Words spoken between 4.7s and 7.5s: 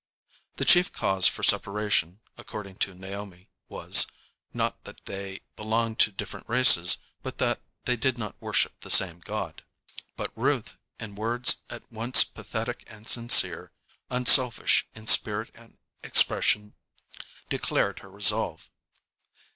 that they belonged to different races, but